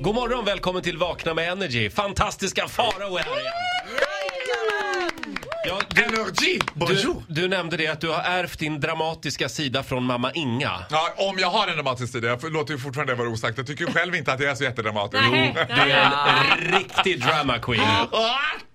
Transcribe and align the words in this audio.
God 0.00 0.14
morgon, 0.14 0.44
välkommen 0.44 0.82
till 0.82 0.98
Vakna 0.98 1.34
med 1.34 1.52
Energy. 1.52 1.90
Fantastiska 1.90 2.68
Farao 2.68 3.16
är 3.16 3.22
här 3.22 3.40
igen. 3.40 3.52
Ja, 5.66 5.80
du, 5.90 6.04
Energy! 6.04 6.58
du, 6.58 6.60
Bonjour! 6.74 7.22
du 7.28 7.48
nämnde 7.48 7.76
det 7.76 7.86
att 7.86 8.00
du 8.00 8.08
har 8.08 8.20
ärvt 8.22 8.58
din 8.58 8.80
dramatiska 8.80 9.48
sida 9.48 9.82
från 9.82 10.04
mamma 10.04 10.32
Inga. 10.32 10.84
Ja, 10.90 11.14
om 11.16 11.38
jag 11.38 11.50
har 11.50 11.68
en 11.68 11.74
dramatisk 11.74 12.12
sida, 12.12 12.28
jag 12.28 12.52
låter 12.52 12.72
ju 12.74 12.78
fortfarande 12.78 13.12
det 13.12 13.16
vara 13.16 13.28
osagt. 13.28 13.58
Jag 13.58 13.66
tycker 13.66 13.86
själv 13.86 14.14
inte 14.14 14.32
att 14.32 14.40
jag 14.40 14.50
är 14.50 14.54
så 14.54 14.64
jättedramatisk. 14.64 15.22
Jo. 15.26 15.32
Du 15.32 15.80
är 15.92 16.12
en 16.52 16.72
riktig 16.78 17.22
drama 17.22 17.58
queen. 17.58 17.82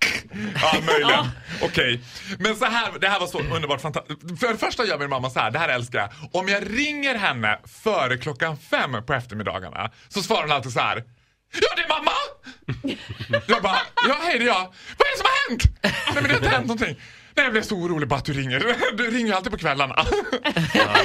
Ja, 0.61 0.81
möjligen. 0.85 1.29
Okej. 1.61 2.01
Men 2.39 2.55
så 2.55 2.65
här, 2.65 2.99
det 2.99 3.07
här 3.07 3.19
var 3.19 3.27
så 3.27 3.39
underbart 3.39 3.81
fantastiskt. 3.81 4.39
För 4.39 4.47
det 4.47 4.57
första 4.57 4.85
gör 4.85 4.97
min 4.97 5.09
mamma 5.09 5.29
så 5.29 5.39
här, 5.39 5.51
det 5.51 5.59
här 5.59 5.69
älskar 5.69 5.99
jag. 5.99 6.09
Om 6.41 6.47
jag 6.47 6.77
ringer 6.77 7.15
henne 7.15 7.59
före 7.83 8.17
klockan 8.17 8.57
fem 8.57 9.05
på 9.05 9.13
eftermiddagarna 9.13 9.91
så 10.09 10.21
svarar 10.23 10.41
hon 10.41 10.51
alltid 10.51 10.71
så 10.71 10.79
här. 10.79 11.03
Ja, 11.61 11.67
det 11.75 11.81
är 11.81 11.89
mamma! 11.89 12.11
Jag 13.47 13.61
bara, 13.61 13.77
ja 14.07 14.17
hej 14.23 14.39
det 14.39 14.45
är 14.45 14.47
jag. 14.47 14.73
Vad 14.97 15.07
är 15.07 15.11
det 15.11 15.17
som 15.17 15.25
har 15.25 15.49
hänt? 15.49 15.63
Nej 15.83 16.13
men 16.15 16.23
det 16.23 16.29
har 16.29 16.35
inte 16.35 16.49
hänt 16.49 16.67
någonting. 16.67 16.95
Nej, 17.35 17.45
jag 17.45 17.51
blev 17.51 17.61
så 17.61 17.75
orolig 17.75 18.09
bara 18.09 18.15
att 18.19 18.25
du 18.25 18.33
ringer. 18.33 18.59
Du 18.97 19.11
ringer 19.11 19.27
ju 19.27 19.33
alltid 19.33 19.51
på 19.51 19.57
kvällarna. 19.57 19.95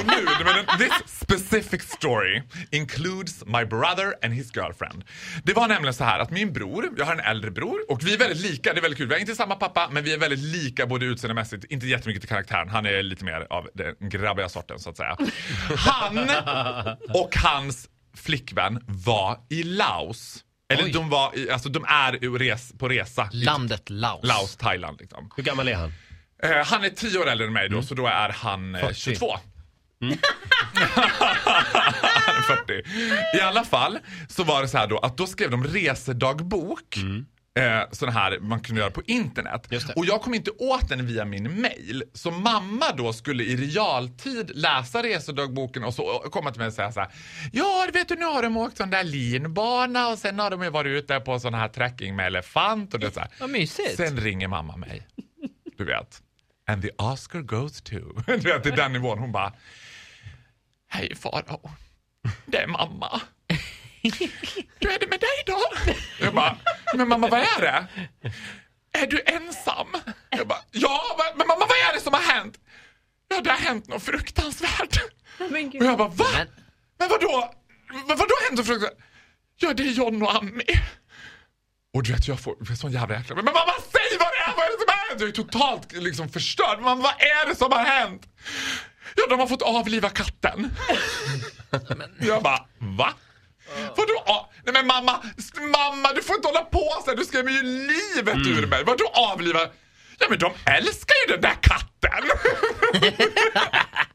Nu, 0.05 0.65
this 0.77 0.91
specific 1.07 1.81
story 1.89 2.41
includes 2.71 3.45
my 3.45 3.65
brother 3.65 4.13
and 4.23 4.33
his 4.33 4.55
girlfriend. 4.55 5.03
Det 5.43 5.53
var 5.53 5.67
nämligen 5.67 5.93
så 5.93 6.03
här 6.03 6.19
att 6.19 6.31
min 6.31 6.53
bror, 6.53 6.89
jag 6.97 7.05
har 7.05 7.13
en 7.13 7.19
äldre 7.19 7.51
bror 7.51 7.91
och 7.91 8.03
vi 8.07 8.13
är 8.13 8.17
väldigt 8.17 8.41
lika, 8.51 8.73
det 8.73 8.79
är 8.79 8.81
väldigt 8.81 8.97
kul. 8.97 9.07
Vi 9.07 9.13
har 9.13 9.19
inte 9.19 9.35
samma 9.35 9.55
pappa 9.55 9.89
men 9.91 10.03
vi 10.03 10.13
är 10.13 10.17
väldigt 10.17 10.39
lika 10.39 10.85
både 10.87 11.05
utseendemässigt, 11.05 11.65
inte 11.69 11.87
jättemycket 11.87 12.21
till 12.21 12.29
karaktären. 12.29 12.69
Han 12.69 12.85
är 12.85 13.03
lite 13.03 13.25
mer 13.25 13.47
av 13.49 13.69
den 13.73 14.09
grabbiga 14.09 14.49
sorten 14.49 14.79
så 14.79 14.89
att 14.89 14.97
säga. 14.97 15.17
Han 15.77 16.29
och 17.13 17.35
hans 17.35 17.89
flickvän 18.17 18.83
var 18.87 19.37
i 19.49 19.63
Laos. 19.63 20.43
Eller 20.73 20.83
Oj. 20.83 20.91
de 20.91 21.09
var 21.09 21.37
i, 21.37 21.51
alltså 21.51 21.69
de 21.69 21.85
är 21.87 22.37
res, 22.39 22.73
på 22.79 22.87
resa. 22.89 23.29
Landet 23.31 23.89
Laos. 23.89 24.19
Laos, 24.23 24.55
Thailand 24.55 24.97
liksom. 25.01 25.31
Hur 25.37 25.43
gammal 25.43 25.67
är 25.67 25.75
han? 25.75 25.93
Eh, 26.43 26.65
han 26.65 26.83
är 26.83 26.89
tio 26.89 27.19
år 27.19 27.29
äldre 27.29 27.47
än 27.47 27.53
mig 27.53 27.69
då, 27.69 27.81
så 27.81 27.95
då 27.95 28.07
är 28.07 28.29
han 28.29 28.75
eh, 28.75 28.81
40. 28.81 28.93
22. 28.93 29.37
han 29.99 30.11
är 32.35 32.41
40. 32.41 33.37
I 33.37 33.41
alla 33.41 33.63
fall 33.63 33.99
så 34.27 34.43
var 34.43 34.61
det 34.61 34.67
så 34.67 34.77
här 34.77 34.87
då 34.87 34.97
att 34.97 35.17
då 35.17 35.27
skrev 35.27 35.51
de 35.51 35.63
resedagbok. 35.63 36.97
Eh, 37.59 37.83
sån 37.91 38.09
här 38.09 38.39
man 38.39 38.59
kunde 38.59 38.81
göra 38.81 38.91
på 38.91 39.01
internet. 39.05 39.67
Och 39.95 40.05
jag 40.05 40.21
kom 40.21 40.33
inte 40.33 40.51
åt 40.51 40.89
den 40.89 41.07
via 41.07 41.25
min 41.25 41.61
mail. 41.61 42.03
Så 42.13 42.31
mamma 42.31 42.85
då 42.97 43.13
skulle 43.13 43.43
i 43.43 43.55
realtid 43.55 44.51
läsa 44.55 45.03
resedagboken 45.03 45.83
och 45.83 45.93
så 45.93 46.23
komma 46.31 46.51
till 46.51 46.59
mig 46.59 46.67
och 46.67 46.73
säga 46.73 46.91
så 46.91 46.99
här. 46.99 47.09
Ja, 47.53 47.87
vet 47.93 48.07
du 48.07 48.15
nu 48.15 48.25
har 48.25 48.43
de 48.43 48.57
åkt 48.57 48.77
sån 48.77 48.89
där 48.89 49.03
linbana 49.03 50.09
och 50.09 50.17
sen 50.17 50.39
har 50.39 50.51
de 50.51 50.63
ju 50.63 50.69
varit 50.69 51.03
ute 51.03 51.19
på 51.19 51.39
sån 51.39 51.53
här 51.53 51.67
trekking 51.67 52.15
med 52.15 52.27
elefant 52.27 52.93
och 52.93 52.99
det 52.99 53.11
så 53.11 53.19
här. 53.19 53.29
Vad 53.39 53.49
mysigt. 53.49 53.95
Sen 53.95 54.17
ringer 54.17 54.47
mamma 54.47 54.77
mig. 54.77 55.07
Du 55.77 55.85
vet. 55.85 56.21
And 56.69 56.81
the 56.81 56.91
Oscar 56.97 57.41
goes 57.41 57.81
to. 57.81 57.95
Du 58.25 58.37
vet, 58.37 58.63
till 58.63 58.75
den 58.75 58.93
nivån. 58.93 59.19
Hon 59.19 59.31
bara. 59.31 59.53
Hej 60.89 61.15
Farao. 61.15 61.71
Det 62.45 62.57
är 62.57 62.67
mamma. 62.67 63.21
Hur 64.79 64.91
är 64.91 64.99
det 64.99 65.07
med 65.09 65.19
dig 65.19 65.43
då? 65.45 65.59
Jag 66.21 66.33
bara. 66.33 66.57
Men 66.95 67.07
mamma 67.07 67.27
vad 67.27 67.39
är 67.39 67.61
det? 67.61 67.87
Är 68.99 69.07
du 69.07 69.21
ensam? 69.25 69.87
Jag 70.29 70.47
bara. 70.47 70.59
Ja, 70.71 71.01
men 71.37 71.47
mamma 71.47 71.65
vad 71.65 71.77
är 71.77 71.93
det 71.93 72.01
som 72.01 72.13
har 72.13 72.21
hänt? 72.21 72.59
Ja, 73.27 73.41
det 73.41 73.49
har 73.49 73.57
hänt 73.57 73.87
något 73.87 74.03
fruktansvärt. 74.03 74.97
Men 75.49 75.69
gud. 75.69 75.81
Och 75.81 75.87
jag 75.87 75.97
bara. 75.97 76.07
Va? 76.09 76.25
Men- 76.33 76.47
Men 76.99 77.09
vadå? 77.09 77.53
Men 77.89 78.17
vadå 78.17 78.33
hänt 78.47 78.57
något 78.57 78.65
fruktansvärt? 78.67 79.03
Ja, 79.59 79.73
det 79.73 79.83
är 79.83 79.91
John 79.91 80.21
och 80.21 80.35
Annie. 80.35 80.81
Och 81.93 82.03
du 82.03 82.11
vet, 82.13 82.27
jag 82.27 82.39
får 82.39 82.55
jag 82.59 82.67
får 82.67 82.75
sån 82.75 82.91
jävla 82.91 83.15
jäkla... 83.15 83.35
Men 83.35 83.45
mamma, 83.45 83.59
hänt? 85.09 85.21
Jag 85.21 85.29
är 85.29 85.33
totalt 85.33 85.91
liksom 85.93 86.29
förstörd. 86.29 86.79
Mamma, 86.81 87.01
vad 87.01 87.13
är 87.21 87.49
det 87.49 87.55
som 87.55 87.71
har 87.71 87.83
hänt? 87.83 88.21
Ja, 89.15 89.23
de 89.29 89.39
har 89.39 89.47
fått 89.47 89.61
avliva 89.61 90.09
katten. 90.09 90.69
Jag 92.19 92.43
bara, 92.43 92.65
va? 92.79 93.13
Vadå? 93.97 94.23
a- 94.25 94.49
Nej 94.65 94.73
men 94.73 94.87
mamma, 94.87 95.23
mamma 95.71 96.13
du 96.15 96.23
får 96.23 96.35
inte 96.35 96.47
hålla 96.47 96.61
på 96.61 97.01
så 97.05 97.09
här. 97.09 97.17
Du 97.17 97.25
skrämmer 97.25 97.51
ju 97.51 97.61
livet 97.63 98.35
ur 98.35 98.67
mig. 98.67 98.83
Vadå 98.83 99.05
avliva? 99.13 99.59
Ja 100.19 100.27
men 100.29 100.39
de 100.39 100.51
älskar 100.65 101.15
ju 101.27 101.33
den 101.33 101.41
där 101.41 101.57
katten! 101.61 102.29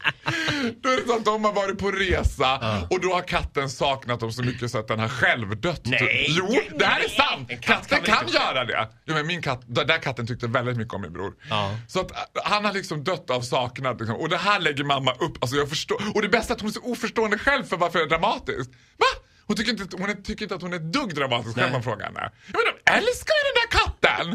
Då 0.81 0.89
är 0.89 0.95
det 0.95 1.07
så 1.07 1.15
att 1.15 1.25
de 1.25 1.43
har 1.43 1.53
varit 1.53 1.77
på 1.77 1.91
resa 1.91 2.85
och 2.89 3.01
då 3.01 3.13
har 3.13 3.21
katten 3.21 3.69
saknat 3.69 4.19
dem 4.19 4.31
så 4.31 4.43
mycket 4.43 4.71
så 4.71 4.77
att 4.77 4.87
den 4.87 4.99
har 4.99 5.09
själv 5.09 5.61
dött. 5.61 5.81
Nej. 5.83 6.25
Jo, 6.29 6.59
det 6.79 6.85
här 6.85 6.99
är 6.99 7.09
sant! 7.09 7.51
En 7.51 7.59
katt 7.59 7.87
Katten 7.87 8.05
kan 8.05 8.15
kan 8.15 8.33
göra 8.33 8.65
det. 8.65 8.89
Ja, 9.05 9.13
men 9.13 9.27
min 9.27 9.41
katt, 9.41 9.61
den 9.65 9.87
där 9.87 9.97
katten 9.97 10.27
tyckte 10.27 10.47
väldigt 10.47 10.77
mycket 10.77 10.93
om 10.93 11.01
min 11.01 11.13
bror. 11.13 11.33
Ja. 11.49 11.77
Så 11.87 11.99
att 11.99 12.11
äh, 12.11 12.17
han 12.43 12.65
har 12.65 12.73
liksom 12.73 13.03
dött 13.03 13.29
av 13.29 13.41
saknad. 13.41 13.99
Liksom. 13.99 14.15
Och 14.15 14.29
det 14.29 14.37
här 14.37 14.59
lägger 14.59 14.83
mamma 14.83 15.11
upp. 15.11 15.37
Alltså 15.41 15.57
jag 15.57 15.69
förstår. 15.69 15.97
Och 16.15 16.21
det 16.21 16.29
bästa 16.29 16.53
är 16.53 16.55
att 16.55 16.61
hon 16.61 16.69
är 16.69 16.73
så 16.73 16.83
oförstående 16.83 17.37
själv 17.37 17.63
för 17.63 17.77
varför 17.77 17.99
det 17.99 18.05
är 18.05 18.09
dramatiskt. 18.09 18.71
Va? 18.97 19.05
Hon 19.47 19.55
tycker 19.55 19.71
inte, 19.71 19.97
hon 19.97 20.09
är, 20.09 20.13
tycker 20.13 20.45
inte 20.45 20.55
att 20.55 20.61
hon 20.61 20.73
är 20.73 20.77
ett 20.77 20.93
dugg 20.93 21.15
dramatisk 21.15 21.55
själv 21.55 21.65
om 21.67 21.71
man 21.71 21.83
frågar 21.83 22.05
henne. 22.05 22.31
Ja, 22.53 22.53
men 22.53 22.61
de 22.85 22.91
älskar 22.91 23.33
ju 23.35 23.43
den 23.49 23.57
där 23.61 23.69
katten! 23.79 24.25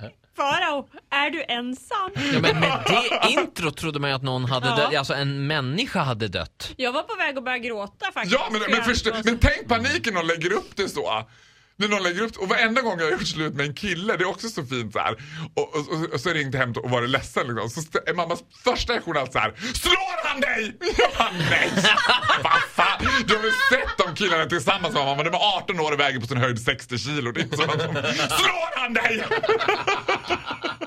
Farao, 0.36 0.88
är 1.26 1.30
du 1.30 1.44
ensam? 1.48 2.10
Ja, 2.14 2.40
men 2.40 2.60
med 2.60 2.78
det 2.86 3.30
intro 3.30 3.70
trodde 3.70 3.98
man 4.00 4.10
ju 4.10 4.16
att 4.16 4.22
någon 4.22 4.44
hade 4.44 4.66
Ja. 4.66 4.76
dött, 4.76 4.94
alltså 4.98 5.14
en 5.14 5.46
människa 5.46 6.00
hade 6.00 6.28
dött. 6.28 6.72
Jag 6.76 6.92
var 6.92 7.02
på 7.02 7.14
väg 7.16 7.38
att 7.38 7.44
börja 7.44 7.58
gråta 7.58 8.12
faktiskt. 8.14 8.32
Ja 8.34 8.48
men, 8.52 8.60
men, 8.86 8.96
så- 8.96 9.10
men 9.24 9.38
tänk 9.38 9.68
paniken 9.68 10.14
när 10.14 10.20
de 10.22 10.26
lägger 10.28 10.52
upp 10.52 10.76
det 10.76 10.88
så. 10.88 11.28
När 11.76 11.88
någon 11.88 12.02
lägger 12.02 12.22
upp 12.22 12.36
och 12.36 12.48
varenda 12.48 12.80
gång 12.82 12.98
jag 12.98 13.06
har 13.06 13.12
gjort 13.12 13.26
slut 13.26 13.54
med 13.54 13.66
en 13.66 13.74
kille, 13.74 14.16
det 14.16 14.22
är 14.24 14.28
också 14.28 14.48
så 14.48 14.64
fint 14.64 14.92
så 14.92 14.98
här. 14.98 15.14
Och, 15.54 15.74
och, 15.76 15.88
och, 15.92 16.12
och 16.14 16.20
så 16.20 16.30
ringde 16.30 16.58
jag 16.58 16.66
hem 16.66 16.74
och 16.84 16.90
var 16.90 17.02
ledsen 17.02 17.46
liksom. 17.46 17.70
Så 17.70 17.98
är 18.06 18.14
mammas 18.14 18.38
första 18.64 18.92
reaktion 18.92 19.16
alltid 19.16 19.32
så 19.32 19.38
här. 19.38 19.54
Slår 19.74 20.28
han 20.28 20.40
dig? 20.40 20.76
Jag 20.98 21.10
bara 21.18 21.30
nej. 21.50 21.70
Vad 22.44 22.62
fan. 22.74 23.06
Du 23.26 23.34
har 23.36 23.42
väl 23.42 23.50
sett 23.70 24.06
de 24.06 24.14
killarna 24.14 24.44
tillsammans 24.46 24.94
med 24.94 25.04
mamma. 25.04 25.22
De 25.22 25.28
är 25.34 25.56
18 25.56 25.80
år 25.80 25.92
och 25.92 26.00
väger 26.00 26.20
på 26.20 26.26
sin 26.26 26.36
höjd 26.36 26.60
60 26.60 26.98
kilo. 26.98 27.32
Det 27.32 27.40
är 27.40 27.44
inte 27.44 27.56
så 27.56 27.62
att 27.62 27.78
de, 27.78 27.94
Slår 28.14 28.80
han 28.80 28.94
dig? 28.94 29.24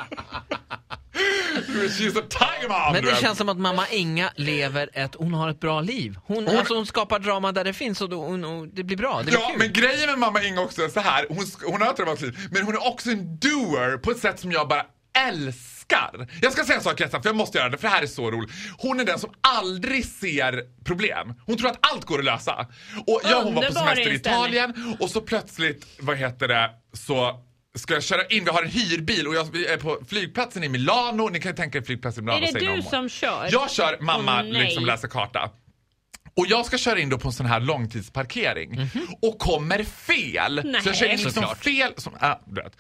She's 1.88 2.20
a 2.20 2.24
tiger 2.30 2.70
mom. 2.70 2.94
Men 2.94 3.06
det 3.06 3.22
känns 3.22 3.38
som 3.38 3.50
att 3.50 3.58
mamma 3.58 3.88
Inga 3.88 4.32
lever 4.36 4.90
ett, 4.94 5.16
hon 5.16 5.34
har 5.34 5.50
ett 5.50 5.60
bra 5.60 5.82
liv. 5.82 6.18
Hon, 6.26 6.48
Hon- 6.48 6.58
alltså 6.58 6.76
hon 6.76 6.86
skapar 6.86 7.20
drama 7.20 7.52
där 7.52 7.64
det 7.64 7.74
finns 7.74 8.02
och, 8.02 8.10
då, 8.10 8.24
hon, 8.26 8.44
och 8.46 8.68
det 8.68 8.84
blir 8.84 8.98
bra. 8.98 9.18
Det 9.18 9.24
blir 9.24 9.34
Ja, 9.34 9.48
kul. 9.48 9.58
men 9.60 9.74
grejen 9.74 10.10
med 10.10 10.20
mamma 10.20 10.44
Inga 10.44 10.62
också 10.62 10.82
är 10.82 10.90
så 10.90 11.00
här. 11.00 11.26
Hon, 11.30 11.46
hon 11.66 11.82
har 11.82 11.90
ett 11.90 11.98
dramatiskt 11.98 12.24
liv, 12.24 12.50
men 12.52 12.64
hon 12.64 12.74
är 12.76 12.88
också 12.88 13.10
en 13.10 13.38
doer 13.38 13.98
på 13.98 14.12
ett 14.12 14.20
sätt 14.20 14.40
som 14.40 14.52
jag 14.52 14.68
bara 14.68 14.86
älskar. 15.18 16.28
Jag 16.42 16.54
ska 16.54 16.64
säga 16.64 16.78
en 16.78 16.84
sak 16.84 16.98
för 16.98 17.20
jag 17.24 17.36
måste 17.36 17.58
göra 17.58 17.70
det, 17.70 17.78
för 17.78 17.88
det 17.88 17.94
här 17.94 18.04
är 18.04 18.08
så 18.08 18.32
roligt. 18.32 18.52
Hon 18.78 19.00
är 19.00 19.04
den 19.06 19.20
som 19.20 19.30
aldrig 19.42 20.06
ser 20.06 20.62
problem. 20.86 21.34
Hon 21.46 21.58
tror 21.58 21.70
att 21.70 21.78
allt 21.94 22.06
går 22.06 22.20
att 22.20 22.26
lösa. 22.26 22.68
Och 23.08 23.22
ja, 23.24 23.42
hon 23.44 23.56
var 23.56 23.62
på 23.62 23.68
Underbar 23.68 23.82
semester 23.82 24.12
i 24.12 24.14
inställning. 24.14 24.44
Italien 24.44 24.98
och 25.00 25.10
så 25.10 25.22
plötsligt, 25.22 25.86
vad 26.00 26.18
heter 26.18 26.48
det, 26.48 26.70
så 26.94 27.40
ska 27.76 27.94
jag 27.94 28.04
köra 28.04 28.26
in, 28.26 28.44
vi 28.44 28.50
har 28.50 28.64
en 28.64 28.70
hyrbil 28.70 29.28
och 29.28 29.36
jag 29.36 29.56
är 29.56 29.78
på 29.78 30.00
flygplatsen 30.08 30.64
i 30.64 30.70
Milano. 30.70 31.30
Ni 31.30 31.40
kan 31.40 31.52
ju 31.52 31.56
tänka 31.56 31.78
er 31.78 31.82
flygplatsen 31.82 32.24
i 32.24 32.26
Milano. 32.26 32.46
Är 32.46 32.54
det 32.54 32.76
du 32.76 32.82
som 32.82 33.10
kör? 33.10 33.50
Jag 33.52 33.72
kör, 33.72 33.98
mamma 34.02 34.42
nej. 34.42 34.64
liksom 34.64 34.86
läser 34.86 35.08
karta. 35.08 35.52
Och 36.36 36.46
jag 36.48 36.66
ska 36.66 36.78
köra 36.78 37.00
in 37.00 37.10
då 37.10 37.18
på 37.18 37.28
en 37.28 37.34
sån 37.34 37.46
här 37.46 37.60
långtidsparkering 37.60 38.90
och 39.22 39.40
kommer 39.40 39.84
fel. 39.84 40.62
Nej. 40.64 40.82
Så 40.82 40.90
jag 40.90 40.96
kör 40.96 41.06
in 41.06 41.12
liksom 41.12 41.32
Såklart. 41.32 41.64
fel. 41.64 41.94
Som, 41.98 42.14
vet. 42.46 42.78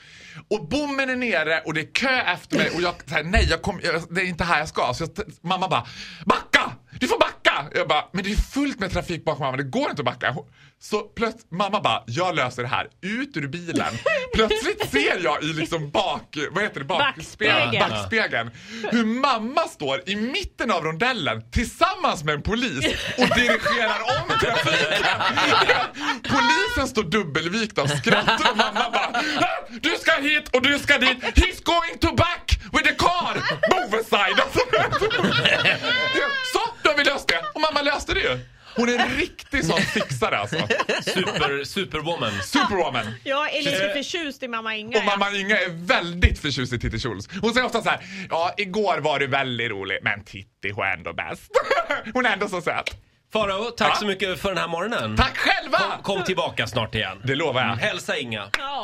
Och 0.48 0.68
bommen 0.68 1.10
är 1.10 1.16
nere 1.16 1.62
och 1.66 1.74
det 1.74 1.82
är 1.82 1.94
kö 1.94 2.22
efter 2.22 2.58
mig 2.58 2.70
och 2.76 2.82
jag 2.82 2.96
säger 3.10 3.24
nej, 3.24 3.48
jag 3.50 3.62
kom, 3.62 3.80
jag, 3.84 4.04
det 4.10 4.22
är 4.22 4.26
inte 4.26 4.44
här 4.44 4.60
jag 4.60 4.68
ska. 4.68 4.94
Så 4.94 5.04
jag, 5.04 5.26
mamma 5.42 5.68
bara, 5.68 5.88
backa! 6.26 6.72
Du 7.00 7.08
får 7.08 7.20
backa! 7.20 7.33
Jag 7.76 7.88
bara, 7.88 8.06
men 8.12 8.24
det 8.24 8.32
är 8.32 8.36
fullt 8.36 8.80
med 8.80 8.92
trafik 8.92 9.26
bakom 9.26 9.46
mamma, 9.46 9.58
det 9.58 9.64
går 9.64 9.90
inte 9.90 10.02
att 10.02 10.06
backa. 10.06 10.36
Så 10.82 11.00
plötsligt, 11.02 11.52
mamma 11.52 11.82
bara, 11.82 12.04
jag 12.08 12.36
löser 12.36 12.62
det 12.64 12.68
här. 12.70 12.88
Ut 13.02 13.38
ur 13.38 13.48
bilen. 13.48 13.94
Plötsligt 14.34 14.92
ser 14.92 15.24
jag 15.24 15.44
i 15.44 15.46
liksom 15.54 15.90
bak, 15.92 16.38
vad 16.52 16.64
heter 16.64 16.80
det? 16.80 16.86
Bak, 16.86 17.00
Backspegeln. 17.16 17.72
spegel- 17.72 17.90
backspegeln. 17.90 18.52
Hur 18.92 19.06
mamma 19.06 19.62
står 19.62 20.10
i 20.10 20.16
mitten 20.16 20.72
av 20.72 20.84
rondellen 20.84 21.52
tillsammans 21.52 22.24
med 22.24 22.36
en 22.36 22.42
polis 22.42 22.86
och 23.18 23.28
dirigerar 23.36 24.00
om 24.02 24.40
trafiken. 24.40 25.18
Polisen 26.24 26.88
står 26.88 27.04
dubbelvikt 27.04 27.78
av 27.78 27.88
skratt 27.88 28.50
och 28.52 28.58
mamma 28.58 28.90
bara 28.92 29.24
"Ah, 29.40 29.64
Du 29.82 29.90
ska 30.02 30.12
hit 30.22 30.48
och 30.56 30.62
du 30.62 30.80
ska 30.80 30.98
dit. 30.98 31.18
He's 31.24 31.64
going 31.64 31.98
to 32.02 32.16
back 32.16 32.60
with 32.74 32.84
the 32.90 32.96
car. 32.96 33.34
Move 33.72 34.00
aside. 34.00 34.42
Så, 36.54 36.60
då 36.84 36.90
har 36.90 36.98
vi 36.98 37.04
löst 37.04 37.28
det. 37.28 37.42
Och 37.54 37.62
mamma 37.62 37.82
löste 37.82 38.14
det 38.14 38.20
ju. 38.20 38.40
Hon 38.84 38.90
är 38.90 39.00
en 39.00 39.10
riktig 39.18 39.66
sån 39.66 39.82
fixare 39.82 40.38
alltså. 40.38 40.58
Super, 41.04 41.64
superwoman. 41.64 42.32
Superwoman. 42.44 43.06
Jag 43.24 43.56
är 43.56 43.62
lite 43.62 43.94
förtjust 43.94 44.44
i 44.44 44.48
mamma 44.48 44.76
Inga. 44.76 44.98
Och 44.98 45.06
mamma 45.06 45.32
Inga 45.32 45.58
är 45.60 45.70
väldigt 45.70 46.40
förtjust 46.40 46.74
i 46.74 46.80
Titti 46.80 47.00
Schultz. 47.00 47.30
Hon 47.42 47.54
säger 47.54 47.66
ofta 47.66 47.82
så 47.82 47.90
här: 47.90 48.00
ja 48.30 48.54
igår 48.58 48.98
var 48.98 49.20
du 49.20 49.28
väldigt 49.28 49.72
rolig, 49.72 50.00
men 50.02 50.24
Titti 50.24 50.70
hon 50.72 50.86
är 50.86 50.94
ändå 50.98 51.14
bäst. 51.14 51.52
hon 52.14 52.26
är 52.26 52.34
ändå 52.34 52.48
så 52.50 52.62
söt. 52.62 52.90
Farao, 53.34 53.72
tack 53.72 53.90
Ja. 53.90 53.96
så 53.96 54.06
mycket 54.06 54.40
för 54.40 54.50
den 54.50 54.58
här 54.58 54.68
morgonen. 54.68 55.16
Tack 55.18 55.38
själva! 55.38 55.78
Kom, 55.78 56.16
kom 56.16 56.24
tillbaka 56.26 56.68
snart 56.68 56.96
igen. 56.96 57.22
Det 57.24 57.36
lovar 57.36 57.62
jag. 57.62 57.76
Hälsa 57.76 58.18
Inga. 58.18 58.50
Ja. 58.58 58.84